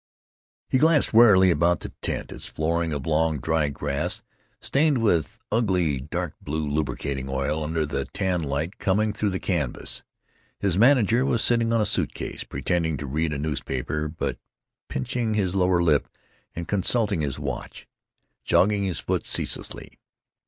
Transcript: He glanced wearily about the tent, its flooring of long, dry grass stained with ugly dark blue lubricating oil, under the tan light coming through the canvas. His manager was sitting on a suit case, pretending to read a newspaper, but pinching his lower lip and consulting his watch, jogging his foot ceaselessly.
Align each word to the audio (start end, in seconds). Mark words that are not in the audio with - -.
He 0.67 0.79
glanced 0.79 1.13
wearily 1.13 1.51
about 1.51 1.81
the 1.81 1.93
tent, 2.01 2.31
its 2.31 2.47
flooring 2.49 2.91
of 2.91 3.05
long, 3.05 3.37
dry 3.37 3.69
grass 3.69 4.23
stained 4.59 4.97
with 4.97 5.39
ugly 5.51 5.99
dark 6.01 6.33
blue 6.41 6.67
lubricating 6.67 7.29
oil, 7.29 7.63
under 7.63 7.85
the 7.85 8.05
tan 8.05 8.41
light 8.41 8.79
coming 8.79 9.13
through 9.13 9.29
the 9.29 9.39
canvas. 9.39 10.01
His 10.59 10.75
manager 10.75 11.23
was 11.23 11.43
sitting 11.43 11.71
on 11.71 11.81
a 11.81 11.85
suit 11.85 12.15
case, 12.15 12.43
pretending 12.43 12.97
to 12.97 13.05
read 13.05 13.31
a 13.31 13.37
newspaper, 13.37 14.07
but 14.07 14.39
pinching 14.89 15.35
his 15.35 15.53
lower 15.53 15.83
lip 15.83 16.07
and 16.55 16.67
consulting 16.67 17.21
his 17.21 17.37
watch, 17.37 17.87
jogging 18.43 18.85
his 18.85 18.97
foot 18.99 19.27
ceaselessly. 19.27 19.99